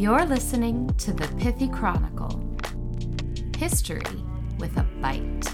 [0.00, 2.42] You're listening to the Pithy Chronicle
[3.58, 4.00] History
[4.58, 5.44] with a Bite.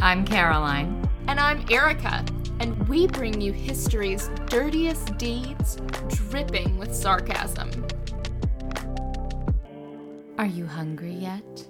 [0.00, 1.06] I'm Caroline.
[1.28, 2.24] And I'm Erica,
[2.60, 5.76] and we bring you history's dirtiest deeds
[6.08, 7.86] dripping with sarcasm.
[10.38, 11.66] Are you hungry yet?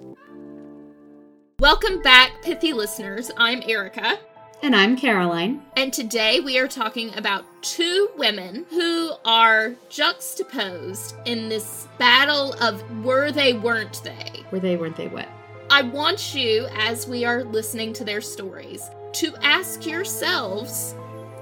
[1.59, 3.31] Welcome back, pithy listeners.
[3.35, 4.17] I'm Erica.
[4.63, 5.61] And I'm Caroline.
[5.75, 12.83] And today we are talking about two women who are juxtaposed in this battle of
[13.03, 14.43] were they, weren't they.
[14.51, 15.27] Were they, weren't they what?
[15.69, 20.95] I want you, as we are listening to their stories, to ask yourselves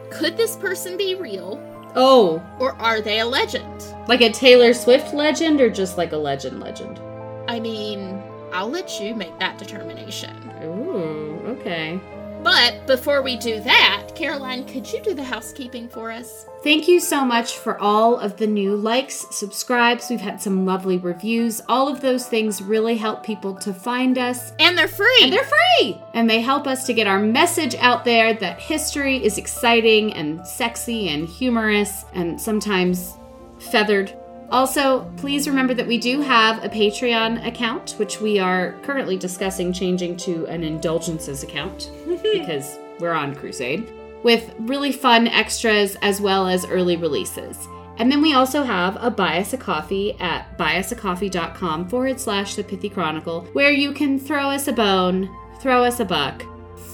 [0.09, 1.61] could this person be real?
[1.95, 2.43] Oh.
[2.59, 3.83] Or are they a legend?
[4.07, 6.99] Like a Taylor Swift legend or just like a legend legend?
[7.47, 8.21] I mean,
[8.51, 10.51] I'll let you make that determination.
[10.63, 11.99] Ooh, okay.
[12.43, 16.45] But before we do that, Caroline, could you do the housekeeping for us?
[16.61, 20.09] Thank you so much for all of the new likes, subscribes.
[20.09, 21.61] We've had some lovely reviews.
[21.69, 24.51] All of those things really help people to find us.
[24.59, 25.19] And they're free.
[25.21, 26.01] And they're free.
[26.13, 30.45] And they help us to get our message out there that history is exciting and
[30.45, 33.17] sexy and humorous and sometimes
[33.59, 34.13] feathered.
[34.53, 39.73] Also, please remember that we do have a Patreon account, which we are currently discussing
[39.73, 41.89] changing to an indulgences account
[42.21, 47.67] because we're on crusade, with really fun extras as well as early releases.
[47.97, 52.63] And then we also have a Buy Us a Coffee at buyusacoffee.com forward slash the
[52.63, 56.45] Pithy Chronicle, where you can throw us a bone, throw us a buck,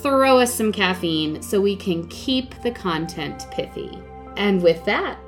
[0.02, 4.00] throw us some caffeine so we can keep the content pithy.
[4.38, 5.20] And with that,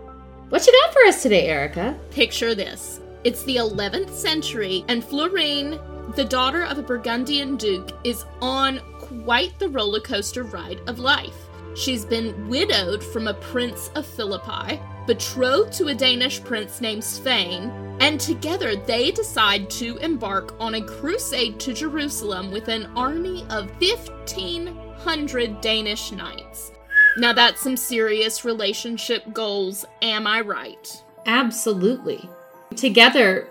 [0.52, 1.98] what you got for us today, Erica?
[2.10, 3.00] Picture this.
[3.24, 5.80] It's the 11th century, and Florine,
[6.18, 11.48] the daughter of a Burgundian duke, is on quite the roller coaster ride of life.
[11.74, 17.72] She's been widowed from a prince of Philippi, betrothed to a Danish prince named Svein,
[18.02, 23.72] and together they decide to embark on a crusade to Jerusalem with an army of
[23.82, 26.74] 1,500 Danish knights.
[27.18, 31.04] Now that's some serious relationship goals, am I right?
[31.26, 32.30] Absolutely.
[32.76, 33.48] Together,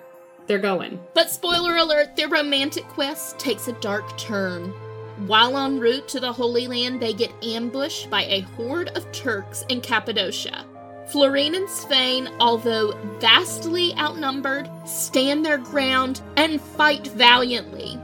[0.46, 0.98] they're going.
[1.14, 4.72] But spoiler alert, their romantic quest takes a dark turn.
[5.26, 9.64] While en route to the Holy Land, they get ambushed by a horde of Turks
[9.68, 10.64] in Cappadocia.
[11.08, 18.00] Florine and Svein, although vastly outnumbered, stand their ground and fight valiantly.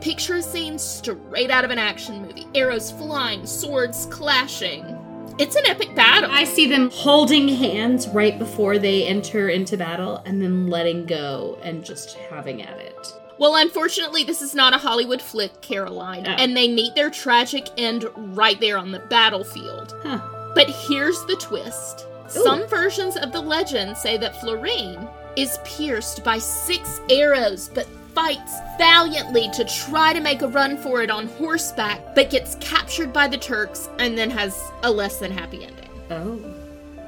[0.00, 4.96] Picture a scene straight out of an action movie arrows flying, swords clashing.
[5.40, 6.30] It's an epic battle.
[6.30, 11.58] I see them holding hands right before they enter into battle and then letting go
[11.62, 13.14] and just having at it.
[13.38, 16.32] Well, unfortunately, this is not a Hollywood flick, Caroline, Oh.
[16.32, 19.94] and they meet their tragic end right there on the battlefield.
[20.02, 20.20] Huh.
[20.54, 22.06] But here's the twist.
[22.28, 28.58] Some versions of the legend say that Florine is pierced by six arrows, but fights
[28.78, 33.28] valiantly to try to make a run for it on horseback, but gets captured by
[33.28, 35.88] the Turks and then has a less than happy ending.
[36.10, 36.54] Oh.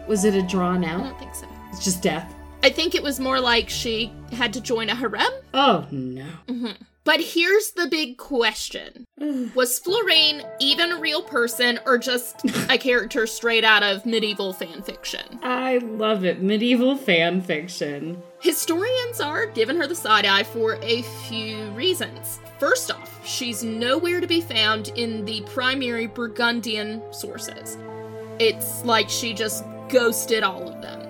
[0.08, 1.00] Was it a drawn out?
[1.00, 1.46] I don't think so.
[1.70, 2.32] It's just death.
[2.62, 5.32] I think it was more like she had to join a harem.
[5.52, 6.26] Oh, no.
[6.46, 6.82] Mm-hmm.
[7.04, 9.04] But here's the big question
[9.54, 14.82] Was Florine even a real person or just a character straight out of medieval fan
[14.82, 15.40] fiction?
[15.42, 16.42] I love it.
[16.42, 18.22] Medieval fan fiction.
[18.42, 22.40] Historians are giving her the side eye for a few reasons.
[22.58, 27.78] First off, she's nowhere to be found in the primary Burgundian sources.
[28.40, 31.06] It's like she just ghosted all of them.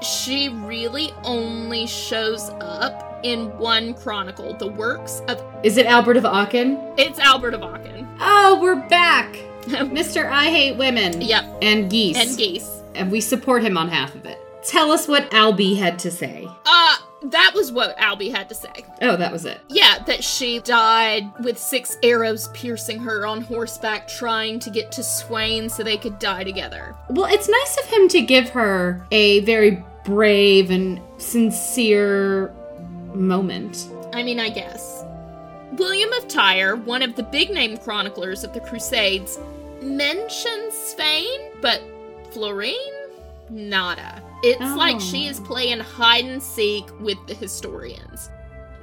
[0.00, 6.24] She really only shows up in one chronicle, the works of Is it Albert of
[6.24, 6.78] Aachen?
[6.96, 8.08] it's Albert of Aachen.
[8.20, 9.34] Oh, we're back!
[9.66, 10.26] Mr.
[10.30, 11.20] I Hate Women.
[11.20, 11.58] Yep.
[11.60, 12.16] And geese.
[12.16, 12.80] And geese.
[12.94, 14.38] And we support him on half of it.
[14.62, 16.46] Tell us what Albie had to say.
[16.66, 18.84] Uh, that was what Albie had to say.
[19.02, 19.60] Oh, that was it.
[19.68, 25.02] Yeah, that she died with six arrows piercing her on horseback trying to get to
[25.02, 26.94] Swain so they could die together.
[27.08, 32.54] Well, it's nice of him to give her a very brave and sincere
[33.14, 33.88] moment.
[34.12, 35.04] I mean, I guess.
[35.72, 39.38] William of Tyre, one of the big name chroniclers of the Crusades,
[39.80, 41.82] mentions Svein, but
[42.32, 42.74] Florine?
[43.48, 44.22] Nada.
[44.42, 44.74] It's Oh.
[44.76, 48.30] like she is playing hide and seek with the historians.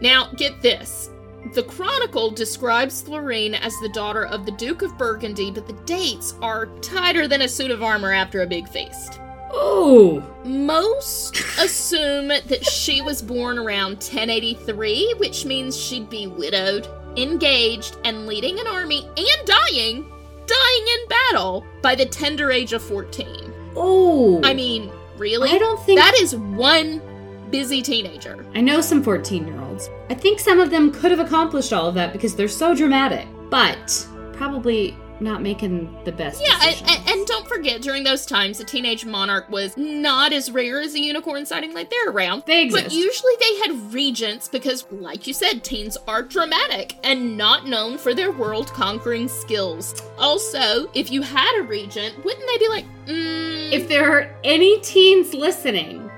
[0.01, 1.09] Now, get this.
[1.53, 6.35] The Chronicle describes Florine as the daughter of the Duke of Burgundy, but the dates
[6.41, 9.19] are tighter than a suit of armor after a big feast.
[9.55, 10.21] Ooh.
[10.43, 18.27] Most assume that she was born around 1083, which means she'd be widowed, engaged, and
[18.27, 20.05] leading an army and dying,
[20.45, 23.53] dying in battle by the tender age of 14.
[23.75, 24.41] Oh!
[24.43, 25.49] I mean, really?
[25.49, 27.01] I don't think that is one
[27.49, 28.45] busy teenager.
[28.53, 29.89] I know some 14 year olds.
[30.09, 33.27] I think some of them could have accomplished all of that because they're so dramatic,
[33.49, 36.91] but probably not making the best Yeah, and, decisions.
[36.99, 40.93] and, and don't forget, during those times, a teenage monarch was not as rare as
[40.95, 42.43] a unicorn sighting like they're around.
[42.45, 47.37] They exist, But usually they had regents because, like you said, teens are dramatic and
[47.37, 50.01] not known for their world conquering skills.
[50.17, 54.79] Also, if you had a regent, wouldn't they be like, mm, if there are any
[54.81, 56.09] teens listening,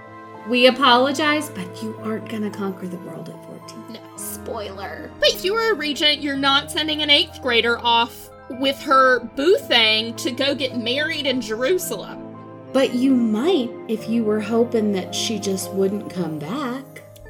[0.48, 3.94] we apologize, but you aren't gonna conquer the world at 14.
[3.94, 4.00] No.
[4.18, 5.12] Spoiler.
[5.20, 9.20] But if you were a regent, you're not sending an eighth grader off with her
[9.20, 12.26] boo thing to go get married in Jerusalem.
[12.74, 16.84] But you might if you were hoping that she just wouldn't come back.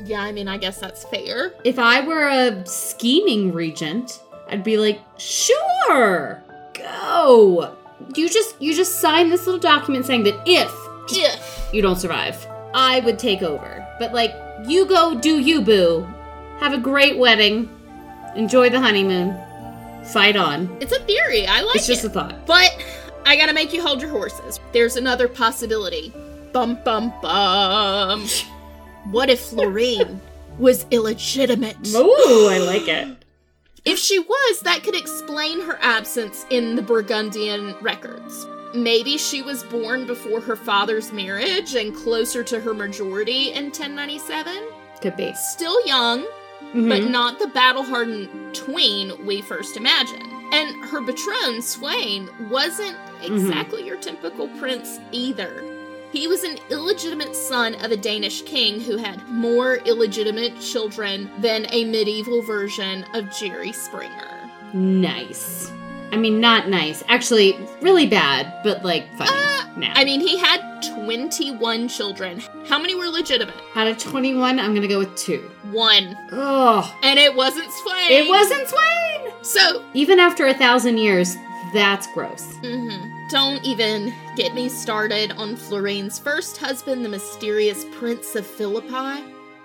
[0.03, 1.53] Yeah, I mean, I guess that's fair.
[1.63, 6.41] If I were a scheming regent, I'd be like, "Sure.
[6.73, 7.75] Go."
[8.15, 10.73] You just you just sign this little document saying that if
[11.11, 11.69] If.
[11.73, 13.85] you don't survive, I would take over.
[13.99, 14.33] But like,
[14.65, 16.07] you go do you, boo.
[16.59, 17.69] Have a great wedding.
[18.35, 19.37] Enjoy the honeymoon.
[20.11, 20.75] Fight on.
[20.81, 21.45] It's a theory.
[21.45, 21.79] I like it.
[21.79, 22.07] It's just it.
[22.07, 22.45] a thought.
[22.45, 22.83] But
[23.25, 24.59] I gotta make you hold your horses.
[24.71, 26.13] There's another possibility.
[26.51, 28.27] Bum bum bum.
[29.11, 30.19] What if Florine
[30.59, 31.77] was illegitimate?
[31.95, 33.23] Ooh, I like it.
[33.85, 38.45] If she was, that could explain her absence in the Burgundian records.
[38.75, 44.63] Maybe she was born before her father's marriage and closer to her majority in 1097.
[45.01, 45.33] Could be.
[45.33, 46.27] Still young,
[46.73, 46.89] Mhm.
[46.89, 50.21] but not the battle hardened tween we first imagine.
[50.51, 55.63] And her betrothed, Swain, wasn't exactly your typical prince either.
[56.11, 61.67] He was an illegitimate son of a Danish king who had more illegitimate children than
[61.69, 64.49] a medieval version of Jerry Springer.
[64.73, 65.71] nice.
[66.11, 67.03] I mean, not nice.
[67.07, 69.29] Actually, really bad, but like funny.
[69.77, 69.91] nah.
[69.93, 72.41] I mean, he had 21 children.
[72.67, 73.55] How many were legitimate?
[73.75, 75.39] Out of 21, I'm gonna go with two.
[75.71, 76.17] One.
[76.31, 78.11] Oh, And it wasn't Swain.
[78.11, 79.33] it wasn't Swain!
[79.41, 81.35] So, Even after a thousand years,
[81.73, 82.41] that's gross.
[82.63, 83.29] mhm.
[83.29, 89.23] don't even get me started on Florine's first husband, the mysterious Prince of Philippi.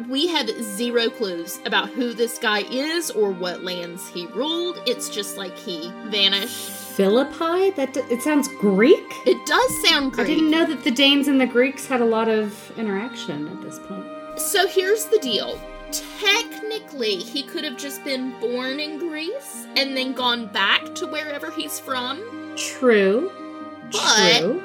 [0.08, 4.78] We have zero clues about who this guy is or what lands he ruled.
[4.86, 6.70] It's just like he vanished.
[6.96, 7.70] Philippi?
[7.70, 9.04] That d- it sounds Greek.
[9.26, 10.26] It does sound Greek.
[10.26, 13.62] I didn't know that the Danes and the Greeks had a lot of interaction at
[13.62, 14.04] this point.
[14.36, 15.60] So here's the deal.
[16.18, 21.50] Technically, he could have just been born in Greece and then gone back to wherever
[21.52, 22.52] he's from.
[22.56, 23.30] True.
[23.92, 24.62] But True.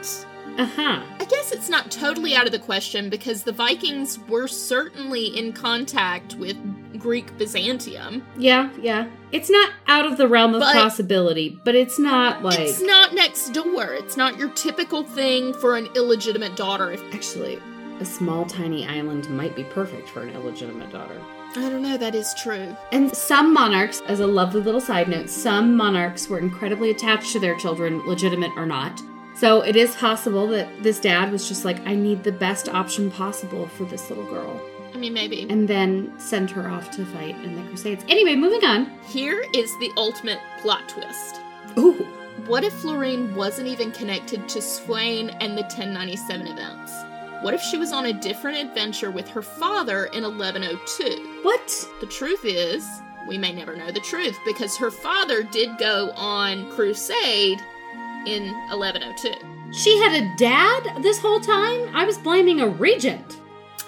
[0.60, 1.02] Uh huh.
[1.20, 5.54] I guess it's not totally out of the question because the Vikings were certainly in
[5.54, 6.58] contact with
[7.00, 8.26] Greek Byzantium.
[8.38, 9.08] Yeah, yeah.
[9.32, 12.60] It's not out of the realm of But- possibility, but it's not like.
[12.60, 13.94] It's not next door.
[13.94, 16.92] It's not your typical thing for an illegitimate daughter.
[16.92, 17.58] If Actually,
[18.02, 21.22] a small, tiny island might be perfect for an illegitimate daughter.
[21.56, 22.76] I don't know, that is true.
[22.92, 27.40] And some monarchs, as a lovely little side note, some monarchs were incredibly attached to
[27.40, 29.02] their children, legitimate or not.
[29.40, 33.10] So it is possible that this dad was just like, I need the best option
[33.10, 34.62] possible for this little girl.
[34.94, 35.48] I mean, maybe.
[35.50, 38.04] And then send her off to fight in the Crusades.
[38.10, 38.92] Anyway, moving on.
[39.08, 41.40] Here is the ultimate plot twist.
[41.78, 42.06] Ooh.
[42.48, 46.92] What if Florine wasn't even connected to Swain and the 1097 events?
[47.42, 51.40] What if she was on a different adventure with her father in 1102?
[51.44, 51.88] What?
[52.02, 52.86] The truth is,
[53.26, 57.62] we may never know the truth because her father did go on crusade
[58.26, 59.34] in 1102.
[59.72, 61.90] She had a dad this whole time?
[61.96, 63.38] I was blaming a regent.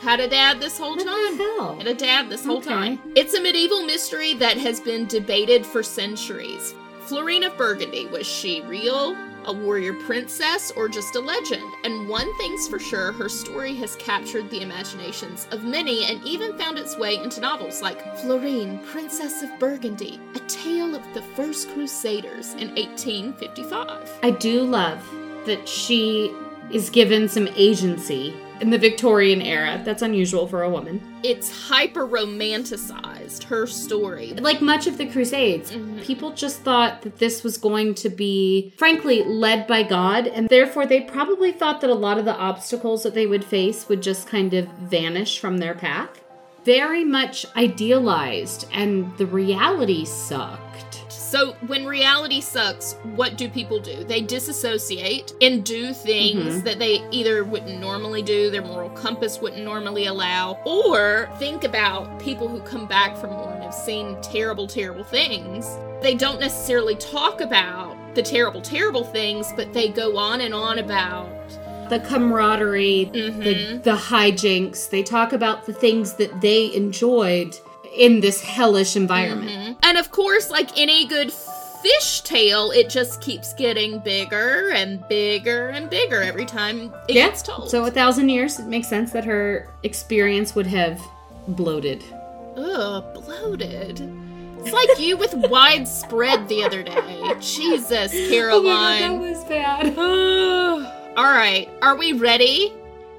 [0.02, 1.38] Had a dad this whole What time.
[1.38, 1.76] the hell?
[1.78, 2.70] Had a dad this whole Okay.
[2.70, 3.00] time.
[3.16, 6.74] It's a medieval mystery that has been debated for centuries.
[7.02, 9.16] Florine of Burgundy, was she real?
[9.46, 11.74] A warrior princess or just a legend?
[11.84, 16.58] And one thing's for sure, her story has captured the imaginations of many and even
[16.58, 21.70] found its way into novels like Florine, Princess of Burgundy, a tale of the first
[21.72, 24.20] crusaders in 1855.
[24.24, 25.04] I do love
[25.46, 26.32] that she
[26.72, 29.82] is given some agency in the Victorian era.
[29.84, 31.02] That's unusual for a woman.
[31.24, 34.34] It's hyper romanticized, her story.
[34.40, 36.02] Like much of the Crusades, Mhm.
[36.04, 40.86] people just thought that this was going to be, frankly, led by God, and therefore
[40.86, 44.28] they probably thought that a lot of the obstacles that they would face would just
[44.28, 46.22] kind of vanish from their path.
[46.64, 50.91] Very much idealized, and the reality sucked.
[51.32, 54.04] So when reality sucks, what do people do?
[54.04, 56.64] They disassociate and do things Mhm.
[56.66, 62.20] that they either wouldn't normally do, their moral compass wouldn't normally allow, or think about
[62.20, 65.66] people who come back from war and have seen terrible, terrible things.
[66.02, 70.80] They don't necessarily talk about the terrible, terrible things, but they go on and on
[70.80, 71.30] about
[71.90, 74.90] the camaraderie, the, the hijinks.
[74.90, 77.56] They talk about the things that they enjoyed
[77.96, 79.52] in this hellish environment.
[79.52, 79.74] Mm-hmm.
[79.84, 85.70] And of course, like any good fish tale, it just keeps getting bigger and bigger
[85.70, 87.28] and bigger every time it Yeah.
[87.30, 87.70] gets told.
[87.70, 91.02] So a thousand years, it makes sense that her experience would have
[91.48, 92.04] bloated.
[92.56, 94.02] Ugh, bloated.
[94.60, 97.34] It's like you with widespread the other day.
[97.40, 99.02] Jesus, oh Caroline.
[99.02, 99.98] That was bad.
[101.18, 102.74] All right, are we ready?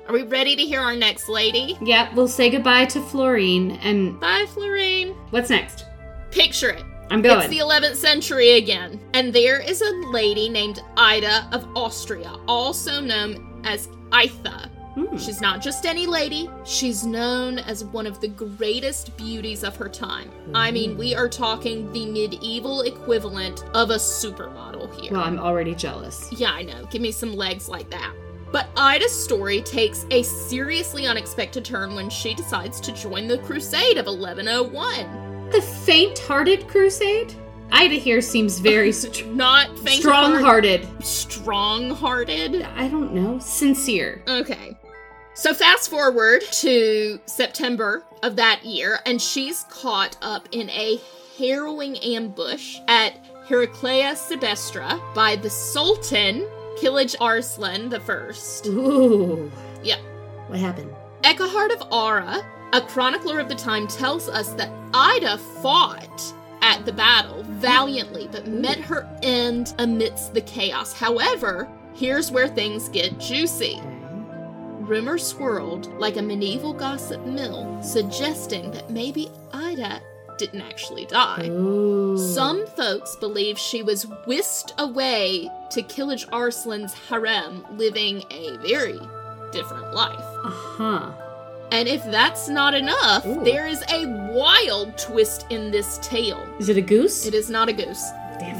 [0.08, 1.78] Are we ready to hear our next lady?
[1.80, 3.72] Yeah, we'll say goodbye to Florine.
[3.82, 5.14] And Bye, Florine.
[5.30, 5.84] what's next?
[6.30, 6.82] Picture it.
[7.10, 7.38] I'm going.
[7.40, 9.00] It's the 11th century again.
[9.14, 14.68] And there is a lady named Ida of Austria, also known as Aitha.
[14.94, 15.16] Hmm.
[15.16, 19.88] She's not just any lady, she's known as one of the greatest beauties of her
[19.88, 20.30] time.
[20.54, 25.12] I mean, we are talking the medieval equivalent of a supermodel here.
[25.12, 26.28] Well, I'm already jealous.
[26.32, 26.84] Yeah, I know.
[26.90, 28.12] Give me some legs like that.
[28.52, 33.96] But Ida's story takes a seriously unexpected turn when she decides to join the crusade
[33.96, 35.48] of 1101.
[35.50, 37.34] The faint-hearted crusade?
[37.70, 40.84] Ida here seems very st- Not faint hearted.
[40.84, 41.04] strong-hearted.
[41.04, 42.62] strong-hearted.
[42.76, 44.22] I don't know, sincere.
[44.28, 44.76] Okay.
[45.34, 51.00] So fast forward to September of that year, and she's caught up in a
[51.38, 53.14] harrowing ambush at
[53.48, 56.46] Heraclea Sebestra by the Sultan
[56.82, 58.66] Kilij Arslan the First.
[58.66, 59.50] Ooh,
[59.84, 59.98] Yeah.
[60.48, 60.90] what happened?
[61.22, 66.20] Eckhard of Aura, a chronicler of the time, tells us that Ida fought
[66.60, 70.92] at the battle valiantly, but met her end amidst the chaos.
[70.92, 73.80] However, here's where things get juicy.
[74.80, 80.00] Rumors swirled like a medieval gossip mill, suggesting that maybe Ida
[80.38, 81.48] didn't actually die.
[81.48, 82.18] Ooh.
[82.18, 89.00] Some folks believe she was whisked away to Kilij Arslan's harem, living a very
[89.52, 90.18] different life.
[90.44, 91.12] Uh-huh.
[91.70, 93.42] And if that's not enough, Ooh.
[93.44, 96.46] there is a wild twist in this tale.
[96.58, 97.26] Is it a goose?
[97.26, 98.10] It is not a goose.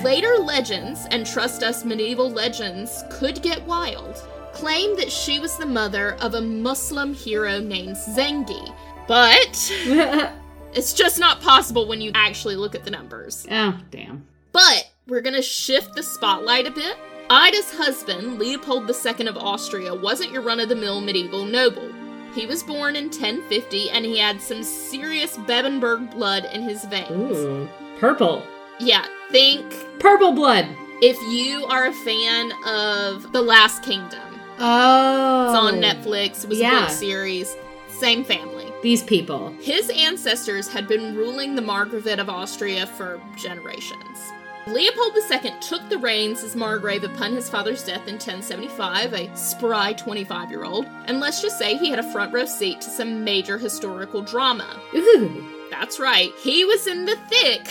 [0.05, 4.17] Later legends, and trust us, medieval legends could get wild,
[4.53, 8.75] claim that she was the mother of a Muslim hero named Zengi.
[9.09, 9.73] But
[10.75, 13.47] it's just not possible when you actually look at the numbers.
[13.51, 14.27] oh, damn.
[14.53, 16.97] But we're gonna shift the spotlight a bit.
[17.31, 21.91] Ida's husband, Leopold II of Austria, wasn't your run of the mill medieval noble.
[22.35, 27.11] He was born in 1050 and he had some serious Babenberg blood in his veins.
[27.11, 27.69] Ooh.
[27.99, 28.43] Purple.
[28.81, 29.65] Yeah, think
[29.99, 30.67] Purple blood.
[31.03, 34.21] if you are a fan of The Last Kingdom.
[34.59, 35.47] Oh.
[35.47, 35.81] It's on oh.
[35.81, 37.55] Netflix, it was a book series,
[37.89, 38.52] same family.
[38.83, 39.55] These people.
[39.61, 44.33] His ancestors had been ruling the Margravate of Austria for generations.
[44.67, 49.93] Leopold II took the reins as Margrave upon his father's death in 1075, a spry
[49.93, 53.25] 25 year old, and let's just say he had a front row seat to some
[53.25, 54.81] major historical drama.
[54.95, 55.45] Ooh.
[55.71, 57.67] That's right, he was in the thick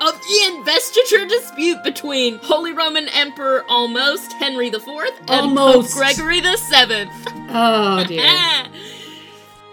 [0.00, 5.94] of the investiture dispute between Holy Roman Emperor almost Henry IV and Almost.
[5.94, 7.10] Pope Gregory VII.
[7.50, 8.22] Oh, dear.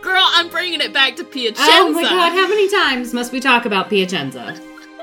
[0.01, 1.61] Girl, I'm bringing it back to Piacenza.
[1.63, 4.59] Oh my god, how many times must we talk about Piacenza?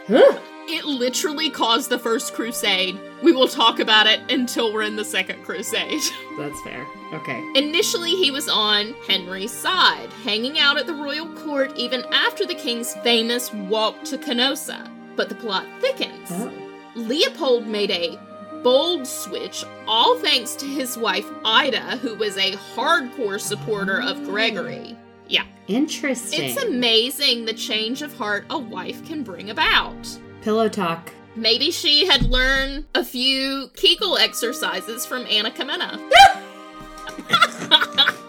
[0.09, 0.39] Huh.
[0.71, 2.99] It literally caused the first crusade.
[3.23, 6.01] We will talk about it until we're in the second crusade.
[6.39, 6.87] That's fair.
[7.15, 7.43] Okay.
[7.55, 12.55] Initially, he was on Henry's side, hanging out at the royal court even after the
[12.55, 14.91] king's famous walk to Canossa.
[15.17, 16.29] But the plot thickens.
[16.31, 16.53] Oh.
[16.97, 18.19] Leopold made a
[18.63, 24.97] bold switch, all thanks to his wife Ida, who was a hardcore supporter of Gregory.
[25.29, 26.43] Yeah, Interesting.
[26.45, 30.19] it's amazing the change of heart a wife can bring about.
[30.43, 31.13] Pillow talk.
[31.37, 36.01] Maybe she had learned a few Kegel exercises from Anna Komnene.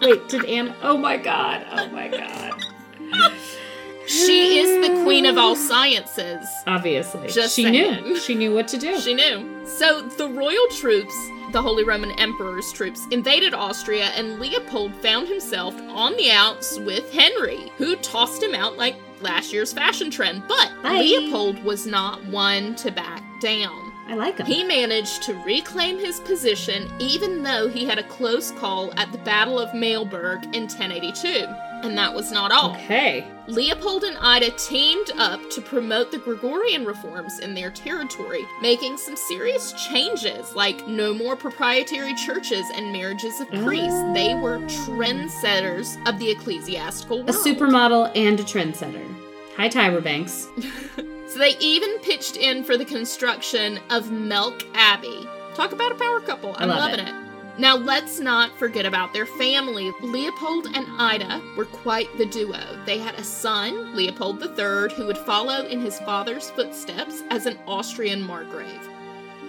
[0.02, 0.76] Wait, did Anna?
[0.82, 1.66] Oh my god.
[1.72, 2.60] Oh my god.
[4.06, 6.46] She is the queen of all sciences.
[6.66, 7.28] Obviously.
[7.28, 8.04] Just she saying.
[8.04, 8.18] knew.
[8.18, 8.98] She knew what to do.
[9.00, 9.49] She knew.
[9.64, 11.14] So the royal troops,
[11.52, 17.12] the Holy Roman Emperor's troops, invaded Austria, and Leopold found himself on the outs with
[17.12, 20.42] Henry, who tossed him out like last year's fashion trend.
[20.48, 20.98] But Bye.
[21.00, 23.89] Leopold was not one to back down.
[24.10, 24.46] I like him.
[24.46, 29.18] He managed to reclaim his position even though he had a close call at the
[29.18, 31.46] Battle of Mailberg in 1082.
[31.84, 32.72] And that was not all.
[32.72, 33.24] okay.
[33.46, 39.16] Leopold and Ida teamed up to promote the Gregorian reforms in their territory, making some
[39.16, 44.02] serious changes like no more proprietary churches and marriages of priests.
[44.12, 44.40] They oh.
[44.40, 47.30] were trendsetters of the ecclesiastical world.
[47.30, 49.06] A supermodel and a trendsetter.
[49.56, 50.48] Hi, Tyra Banks.
[51.32, 55.26] So they even pitched in for the construction of Melk Abbey.
[55.54, 56.54] Talk about a power couple.
[56.58, 57.08] I'm love loving it.
[57.08, 57.14] it.
[57.58, 59.92] Now, let's not forget about their family.
[60.00, 62.58] Leopold and Ida were quite the duo.
[62.86, 67.58] They had a son, Leopold III, who would follow in his father's footsteps as an
[67.66, 68.88] Austrian margrave.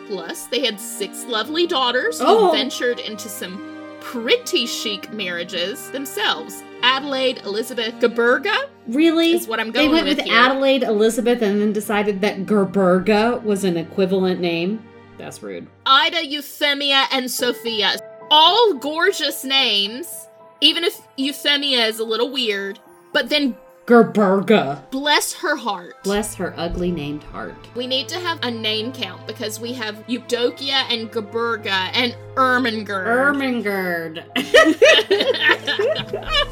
[0.07, 2.51] Plus, they had six lovely daughters who Oh.
[2.51, 6.63] ventured into some pretty chic marriages themselves.
[6.83, 8.67] Adelaide Elizabeth Gerberga.
[8.87, 9.33] Really?
[9.33, 9.99] is what I'm going with.
[9.99, 10.35] They went with, with.
[10.35, 14.83] Adelaide Elizabeth and then decided that Gerberga was an equivalent name.
[15.17, 15.67] That's rude.
[15.85, 17.95] Ida, Euphemia, and Sophia.
[18.31, 20.27] All gorgeous names,
[20.61, 22.79] even if Euphemia is a little weird.
[23.13, 23.55] But then,
[23.91, 24.89] Gerberga.
[24.89, 26.01] bless her heart.
[26.03, 27.55] Bless her ugly named heart.
[27.75, 33.05] we need to have a name count because we have Eudokia and Gerberga and Ermengerd.
[33.05, 34.23] Ermengerd.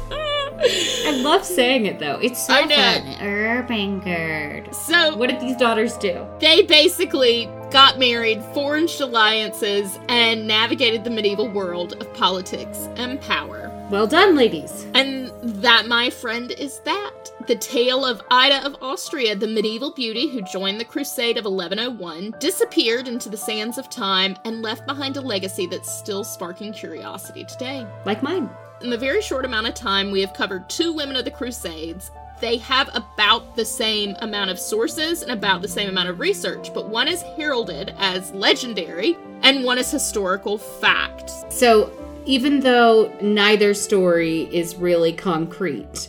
[0.62, 2.18] I love saying it though.
[2.20, 2.76] It's so I know.
[2.76, 3.14] fun.
[3.20, 4.74] Ermengerd.
[4.74, 6.26] so What did these daughters do?
[6.40, 13.70] they basically got married, forged alliances, and navigated the medieval world of politics and power.
[13.90, 14.86] Well done, ladies.
[14.94, 15.32] And
[15.62, 17.12] that, my friend, is that.
[17.46, 22.34] The tale of Ida of Austria, the medieval beauty who joined the crusade of 1101,
[22.38, 27.44] disappeared into the sands of time and left behind a legacy that's still sparking curiosity
[27.44, 27.86] today.
[28.04, 28.50] Like mine.
[28.82, 32.10] In the very short amount of time we have covered two women of the Crusades,
[32.40, 36.72] they have about the same amount of sources and about the same amount of research,
[36.74, 41.30] but one is heralded as legendary and one is historical fact.
[41.50, 41.90] So,
[42.26, 46.08] even though neither story is really concrete,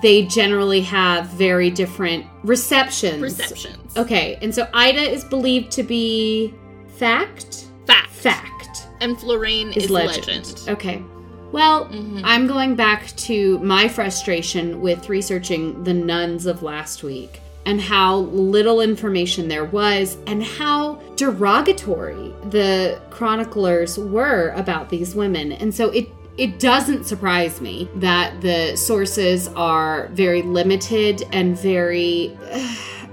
[0.00, 3.20] they generally have very different receptions.
[3.20, 3.96] Perceptions.
[3.96, 6.54] Okay, and so Ida is believed to be
[6.96, 7.66] fact?
[7.86, 8.10] Fact.
[8.10, 8.86] Fact.
[9.00, 10.26] And Florine Is, is, legend.
[10.26, 10.62] legend.
[10.68, 11.02] Okay.
[11.50, 12.22] Well, Mhm.
[12.24, 18.18] I'm going back to my frustration with researching the nuns of last week and how
[18.18, 25.52] little information there was and how derogatory the chroniclers were about these women.
[25.52, 26.08] And so it
[26.38, 32.36] it doesn't surprise me that the sources are very limited and very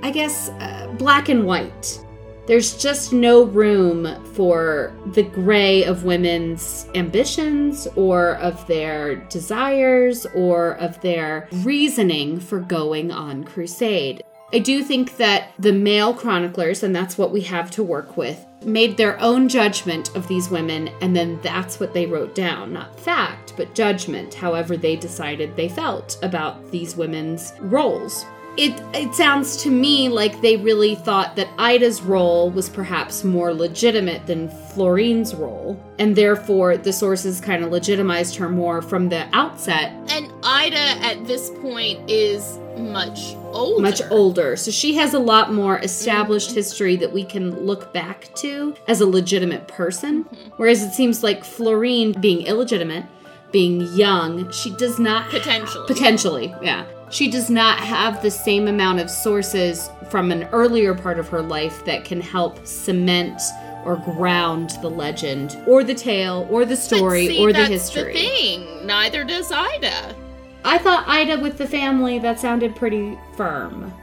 [0.02, 2.04] I guess uh, black and white.
[2.48, 10.72] There's just no room for the gray of women's ambitions or of their desires or
[10.78, 14.24] of their reasoning for going on crusade.
[14.52, 18.46] I do think that the male chroniclers, and that's what we have to work with,
[18.66, 22.74] made their own judgment of these women, and then that's what they wrote down.
[22.74, 28.26] Not fact, but judgment, however they decided they felt about these women's roles.
[28.58, 33.54] It, it sounds to me like they really thought that Ida's role was perhaps more
[33.54, 39.30] legitimate than Florine's role, and therefore the sources kind of legitimized her more from the
[39.32, 43.82] outset, And Ida at this point is much older.
[43.82, 44.56] much older.
[44.56, 49.02] So she has a lot more established history that we can look back to as
[49.02, 50.24] a legitimate person.
[50.26, 50.50] Mm-hmm.
[50.58, 53.06] Whereas it seems like Florine, being illegitimate,
[53.52, 55.88] being young, she does not Potentially.
[55.88, 56.86] potentially, yeah.
[57.12, 61.42] She does not have the same amount of sources from an earlier part of her
[61.42, 63.42] life that can help cement
[63.84, 68.14] or ground the legend or the tale or the story see, or the that's history.
[68.14, 68.86] The thing.
[68.86, 70.16] Neither does Ida.
[70.64, 73.94] I thought Ida with the family that sounded pretty firm.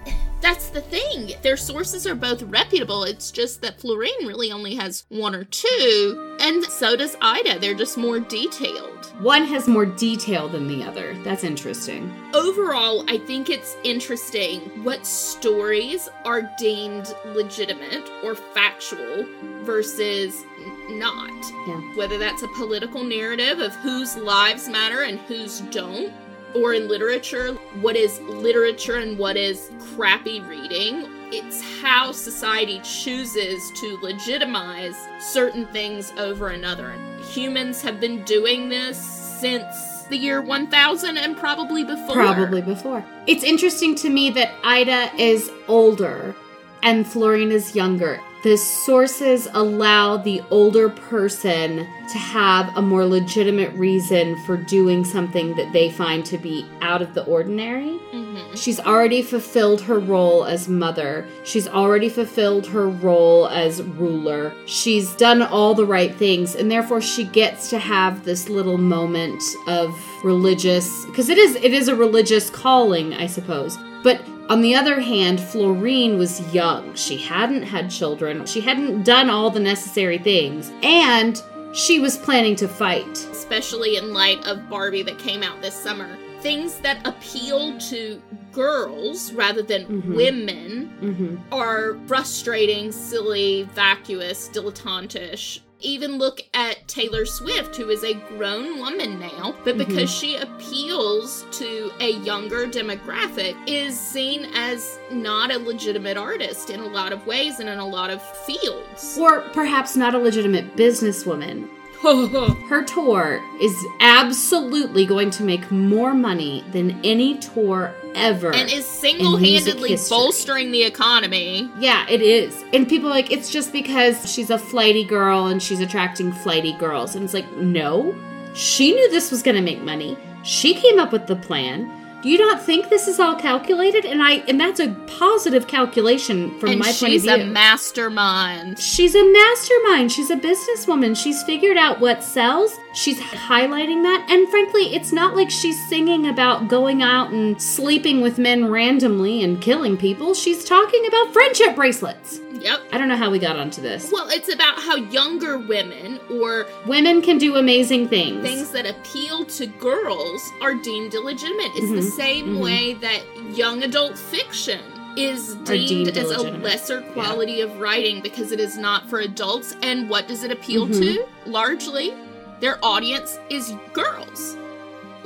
[0.40, 1.32] That's the thing.
[1.42, 3.04] Their sources are both reputable.
[3.04, 7.58] It's just that Florine really only has one or two, and so does Ida.
[7.58, 9.06] They're just more detailed.
[9.20, 11.16] One has more detail than the other.
[11.24, 12.12] That's interesting.
[12.34, 19.26] Overall, I think it's interesting what stories are deemed legitimate or factual
[19.64, 20.44] versus
[20.90, 21.32] not.
[21.66, 21.80] Yeah.
[21.96, 26.12] Whether that's a political narrative of whose lives matter and whose don't,
[26.54, 31.06] or in literature, what is literature and what is crappy reading.
[31.32, 36.92] It's how society chooses to legitimize certain things over another.
[37.32, 42.14] Humans have been doing this since the year 1000 and probably before.
[42.14, 43.04] Probably before.
[43.26, 46.34] It's interesting to me that Ida is older
[46.82, 48.20] and Florine is younger.
[48.46, 55.56] The sources allow the older person to have a more legitimate reason for doing something
[55.56, 57.98] that they find to be out of the ordinary.
[58.14, 58.54] Mhm.
[58.54, 61.26] She's already fulfilled her role as mother.
[61.42, 64.52] She's already fulfilled her role as ruler.
[64.66, 69.42] She's done all the right things, and therefore she gets to have this little moment
[69.66, 73.76] of religious because it is it is a religious calling, I suppose.
[74.06, 76.94] But on the other hand, Florine was young.
[76.94, 78.46] She hadn't had children.
[78.46, 80.70] She hadn't done all the necessary things.
[80.84, 81.42] And
[81.74, 83.18] she was planning to fight.
[83.32, 86.16] especially in light of Barbie that came out this summer.
[86.40, 90.14] Things that appeal to girls rather than Mhm.
[90.14, 98.14] women hmm are frustrating, silly, vacuous, dilettantish, Even look at Taylor Swift, who is a
[98.14, 99.90] grown woman now, but Mm-hmm.
[99.90, 106.80] because she appeals to a younger demographic, is seen as not a legitimate artist in
[106.80, 109.18] a lot of ways and in a lot of fields.
[109.20, 111.68] Or perhaps not a legitimate businesswoman.
[112.68, 118.54] Her tour is absolutely going to make more money than any tour ever.
[118.54, 121.68] and is single handedly bolstering the economy.
[121.80, 122.64] Yeah, it is.
[122.72, 126.74] And people are like, it's just because she's a flighty girl and she's attracting flighty
[126.74, 127.16] girls.
[127.16, 128.14] And it's like, no.
[128.54, 130.16] She knew this was going to make money.
[130.44, 131.90] She came up with the plan.
[132.22, 134.04] Do you not think this is all calculated?
[134.04, 137.18] And I and that's a positive calculation from and my point of view.
[137.20, 138.78] she's a mastermind.
[138.78, 140.10] She's a mastermind.
[140.10, 141.16] She's a businesswoman.
[141.16, 142.76] She's figured out what sells.
[142.94, 144.26] She's highlighting that.
[144.30, 149.42] And frankly, it's not like she's singing about going out and sleeping with men randomly
[149.42, 150.34] and killing people.
[150.34, 152.40] She's talking about friendship bracelets.
[152.66, 152.80] Yep.
[152.90, 154.10] I don't know how we got onto this.
[154.12, 158.42] Well, it's about how younger women or Women can do amazing things.
[158.42, 161.70] things that appeal to girls are deemed illegitimate.
[161.76, 162.60] It's the Mhm, same mhm.
[162.60, 163.20] way that
[163.56, 164.80] young adult fiction
[165.16, 169.76] is deemed, deemed as a lesser quality of writing because it is not for adults.
[169.82, 171.00] And what does it appeal Mhm.
[171.00, 171.24] to?
[171.46, 172.12] Largely,
[172.60, 174.56] their audience is girls.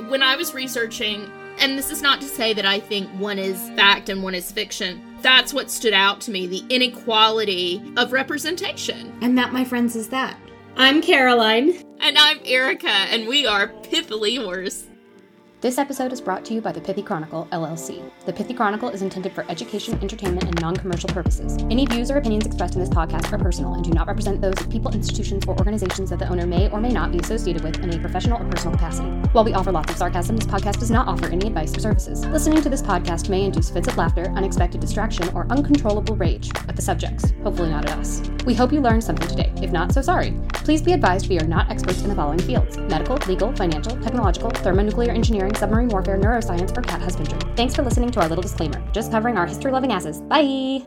[0.09, 3.57] When I was researching, and this is not to say that I think one is
[3.75, 9.17] fact and one is fiction, that's what stood out to me the inequality of representation.
[9.21, 10.37] And that, my friends, is that.
[10.75, 11.73] I'm Caroline.
[11.99, 14.87] And I'm Erica, and we are Pithily Yours.
[15.61, 18.09] This episode is brought to you by the Pithy Chronicle, LLC.
[18.25, 21.55] The Pithy Chronicle is intended for education, entertainment, and non commercial purposes.
[21.69, 24.59] Any views or opinions expressed in this podcast are personal and do not represent those
[24.59, 27.77] of people, institutions, or organizations that the owner may or may not be associated with
[27.77, 29.09] in a professional or personal capacity.
[29.33, 32.25] While we offer lots of sarcasm, this podcast does not offer any advice or services.
[32.25, 36.75] Listening to this podcast may induce fits of laughter, unexpected distraction, or uncontrollable rage at
[36.75, 38.23] the subjects, hopefully not at us.
[38.47, 39.53] We hope you learned something today.
[39.61, 40.33] If not, so sorry.
[40.53, 44.49] Please be advised we are not experts in the following fields medical, legal, financial, technological,
[44.49, 47.39] thermonuclear engineering, submarine warfare, neuroscience, or cat husbandry.
[47.55, 48.81] Thanks for listening to our little disclaimer.
[48.91, 50.21] Just covering our history loving asses.
[50.21, 50.85] Bye!